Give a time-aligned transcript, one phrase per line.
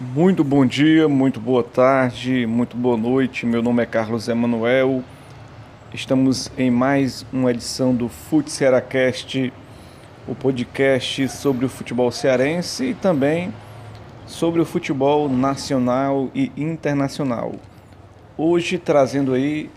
[0.00, 3.44] Muito bom dia, muito boa tarde, muito boa noite.
[3.44, 5.04] Meu nome é Carlos Emanuel.
[5.92, 9.52] Estamos em mais uma edição do Fute Cearacast,
[10.26, 13.52] o podcast sobre o futebol cearense e também
[14.24, 17.52] sobre o futebol nacional e internacional.
[18.38, 19.68] Hoje trazendo aí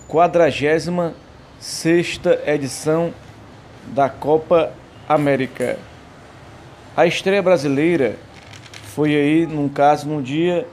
[0.09, 0.89] 46
[2.45, 3.15] edição
[3.95, 4.73] da Copa
[5.09, 5.79] América.
[6.97, 8.17] A estreia brasileira
[8.93, 10.67] foi aí, num caso, num dia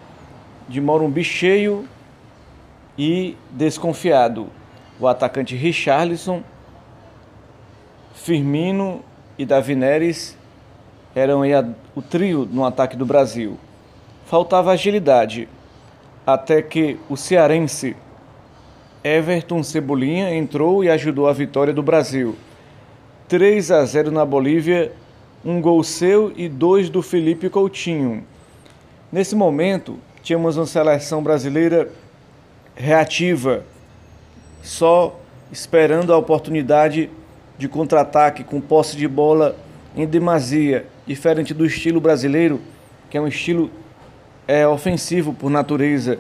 [0.68, 1.88] de Morumbi cheio
[2.98, 4.48] e desconfiado.
[5.00, 6.42] O atacante Richarlison,
[8.16, 9.06] Firmino
[9.38, 10.36] e Davi Neres
[11.16, 11.42] eram
[11.96, 13.58] o trio no ataque do Brasil.
[14.26, 15.48] Faltava agilidade,
[16.26, 17.96] até que o cearense
[19.04, 22.36] Everton Cebolinha entrou e ajudou a vitória do Brasil.
[23.28, 24.92] 3 a 0 na Bolívia,
[25.46, 28.24] um gol seu e dois do Felipe Coutinho.
[29.12, 31.90] Nesse momento, tínhamos uma seleção brasileira
[32.76, 33.64] reativa,
[34.62, 35.18] só
[35.52, 37.10] esperando a oportunidade
[37.58, 39.56] de contra-ataque com posse de bola
[39.96, 42.60] em demasia diferente do estilo brasileiro,
[43.10, 43.72] que é um estilo
[44.48, 46.20] é, ofensivo por natureza,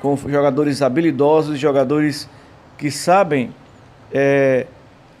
[0.00, 2.28] com jogadores habilidosos, jogadores
[2.76, 3.52] que sabem
[4.12, 4.66] é,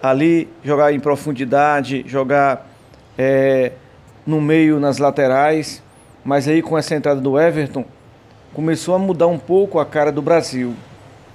[0.00, 2.66] ali jogar em profundidade, jogar
[3.16, 3.72] é,
[4.26, 5.82] no meio, nas laterais.
[6.24, 7.84] Mas aí com essa entrada do Everton,
[8.52, 10.74] começou a mudar um pouco a cara do Brasil.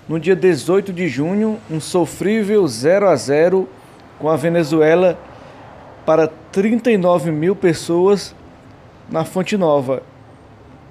[0.08, 3.68] No dia 18 de junho, um sofrível 0 a 0
[4.20, 5.18] com a Venezuela
[6.06, 8.36] para 39 mil pessoas
[9.10, 10.04] na Fonte Nova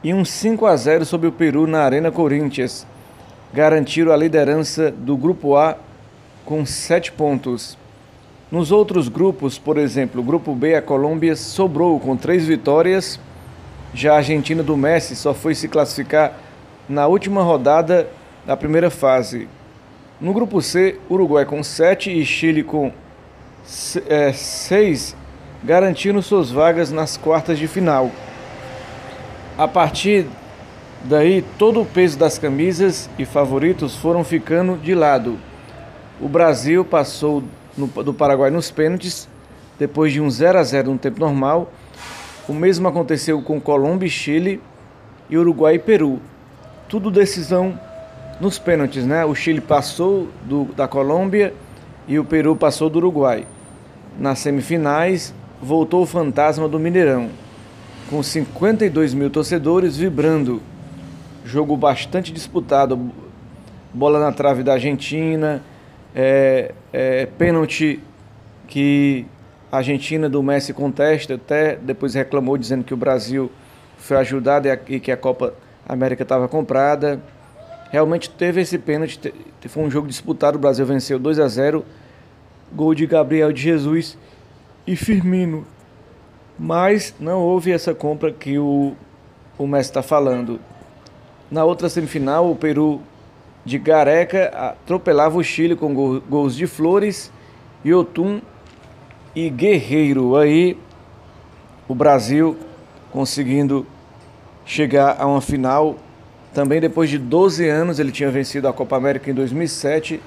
[0.03, 2.87] e um 5 a 0 sobre o Peru na Arena Corinthians.
[3.53, 5.77] Garantiram a liderança do Grupo A
[6.45, 7.77] com 7 pontos.
[8.51, 13.21] Nos outros grupos, por exemplo, o Grupo B, a Colômbia sobrou com 3 vitórias.
[13.95, 16.39] Já a Argentina do Messi só foi se classificar
[16.89, 18.09] na última rodada
[18.47, 19.49] da primeira fase.
[20.21, 22.93] No grupo C, Uruguai com 7 e Chile com
[24.09, 25.17] é, seis
[25.63, 28.11] garantindo suas vagas nas quartas de final.
[29.57, 30.27] A partir
[31.05, 35.39] daí, todo o peso das camisas e favoritos foram ficando de lado.
[36.21, 37.43] O Brasil passou
[37.77, 39.29] no, do Paraguai nos pênaltis,
[39.79, 41.73] depois de um 0 a 0 no tempo normal.
[42.49, 44.61] O mesmo aconteceu com Colômbia e Chile
[45.31, 46.21] e Uruguai e Peru.
[46.89, 47.79] Tudo decisão
[48.41, 49.25] nos pênaltis, né?
[49.25, 51.55] O Chile passou do, da Colômbia
[52.07, 53.47] e o Peru passou do Uruguai.
[54.19, 57.31] Nas semifinais, voltou o fantasma do Mineirão,
[58.11, 60.61] com 52 mil torcedores vibrando.
[61.45, 63.11] Jogo bastante disputado,
[63.93, 65.63] bola na trave da Argentina,
[66.15, 68.01] é, é, pênalti
[68.69, 69.27] que
[69.71, 73.51] a Argentina do Messi contesta, até depois reclamou dizendo que o Brasil
[73.97, 75.55] foi ajudado e que a Copa
[75.89, 77.21] América estava comprada.
[77.93, 79.33] Realmente teve esse pênalti,
[79.69, 81.85] foi um jogo disputado, o Brasil venceu 2 a 0
[82.73, 84.19] gol de Gabriel de Jesus
[84.87, 85.65] e Firmino.
[86.59, 88.97] Mas não houve essa compra que o
[89.59, 90.61] o Messi está falando.
[91.51, 93.01] Na outra semifinal, o Peru
[93.65, 97.31] de Gareca atropelava o Chile com gols de Flores,
[97.85, 98.41] Yotun
[99.35, 100.37] e Guerreiro.
[100.37, 100.77] Aí
[101.87, 102.57] o Brasil
[103.11, 103.87] conseguindo
[104.65, 105.97] chegar a uma final.
[106.55, 110.21] Também depois de 12 anos, ele tinha vencido a Copa América em 2007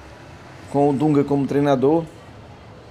[0.71, 2.03] com o Dunga como treinador.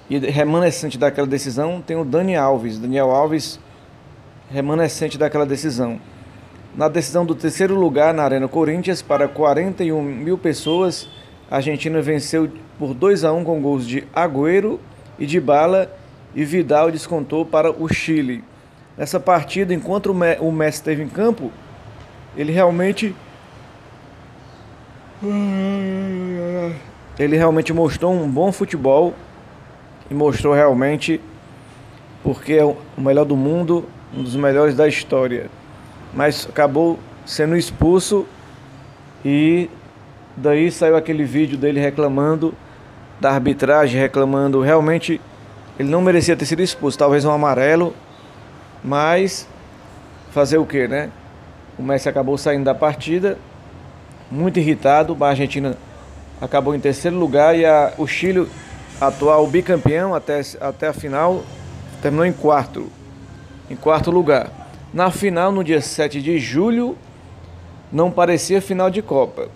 [0.09, 2.79] E remanescente daquela decisão tem o Dani Alves.
[2.79, 3.59] Daniel Alves,
[4.51, 5.99] remanescente daquela decisão.
[6.77, 11.09] Na decisão do terceiro lugar na Arena Corinthians, para 41 mil pessoas,
[11.51, 14.81] a Argentina venceu por 2 a 1 com gols de Agüero
[15.19, 15.91] e de Bala
[16.35, 18.45] e Vidal descontou para o Chile.
[18.97, 21.51] Nessa partida, enquanto o Messi esteve em campo,
[22.37, 23.15] ele realmente
[27.19, 29.15] ele realmente mostrou um bom futebol
[30.11, 31.21] e mostrou realmente
[32.23, 33.85] porque é o melhor do mundo,
[34.17, 35.51] um dos melhores da história.
[36.13, 38.27] Mas acabou sendo expulso
[39.25, 39.71] e
[40.37, 42.55] daí saiu aquele vídeo dele reclamando
[43.21, 45.21] da arbitragem, reclamando realmente
[45.79, 47.95] ele não merecia ter sido expulso, talvez um amarelo,
[48.83, 49.49] mas
[50.31, 51.11] fazer o que, né?
[51.79, 53.37] O Messi acabou saindo da partida,
[54.31, 55.77] muito irritado, a Argentina
[56.41, 58.49] acabou em terceiro lugar e a, o Chile
[59.01, 61.43] atual bicampeão até, até a final,
[62.01, 62.91] terminou em quarto,
[63.71, 64.51] em quarto lugar.
[64.93, 66.97] Na final, no dia 7 de julho,
[67.91, 69.49] não parecia final de Copa,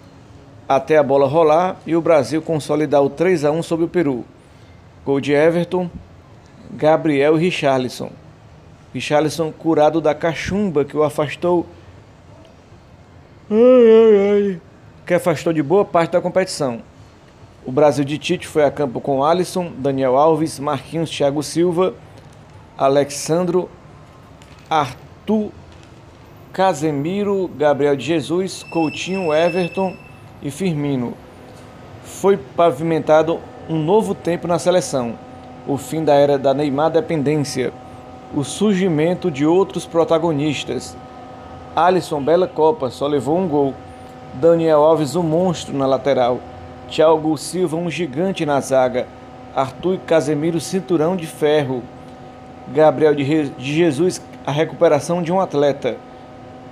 [0.68, 4.24] até a bola rolar e o Brasil consolidar o 3 a 1 sobre o Peru.
[5.04, 5.90] Gol de Everton,
[6.70, 8.10] Gabriel e Richarlison.
[8.92, 11.66] Richarlison curado da cachumba que o afastou
[15.06, 16.82] que afastou de boa parte da competição.
[17.64, 21.94] O Brasil de Tite foi a campo com Alisson, Daniel Alves, Marquinhos, Thiago Silva,
[22.76, 23.70] Alexandro,
[24.68, 25.50] Arthur,
[26.52, 29.96] Casemiro, Gabriel de Jesus, Coutinho, Everton
[30.42, 31.14] e Firmino.
[32.04, 35.18] Foi pavimentado um novo tempo na seleção,
[35.66, 37.72] o fim da era da Neymar dependência,
[38.34, 40.96] o surgimento de outros protagonistas.
[41.86, 43.72] Alisson, bela Copa, só levou um gol.
[44.34, 46.40] Daniel Alves, um monstro na lateral.
[46.90, 49.06] Thiago Silva, um gigante na zaga.
[49.54, 51.84] Arthur e Casemiro, cinturão de ferro.
[52.66, 55.96] Gabriel de Jesus, a recuperação de um atleta.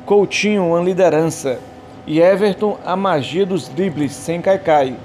[0.05, 1.61] Coutinho, uma liderança.
[2.05, 4.97] E Everton, a magia dos dribles sem caicai.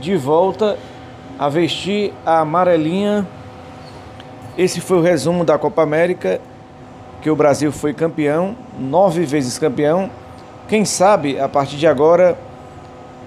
[0.00, 0.78] De volta
[1.38, 3.26] a vestir a amarelinha.
[4.56, 6.40] Esse foi o resumo da Copa América,
[7.22, 10.10] que o Brasil foi campeão, nove vezes campeão.
[10.68, 12.36] Quem sabe, a partir de agora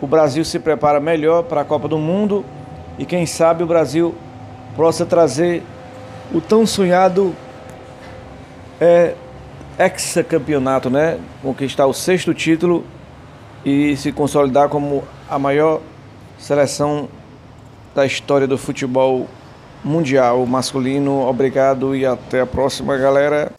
[0.01, 2.44] o Brasil se prepara melhor para a Copa do Mundo
[3.00, 4.13] e quem sabe o Brasil
[4.75, 5.63] possa trazer
[6.33, 7.33] o tão sonhado
[8.80, 9.15] é,
[9.80, 11.18] ex-campeonato, né?
[11.41, 12.83] Conquistar o sexto título
[13.63, 15.80] e se consolidar como a maior
[16.38, 17.07] seleção
[17.95, 19.27] da história do futebol
[19.83, 21.21] mundial masculino.
[21.21, 23.53] Obrigado e até a próxima, galera.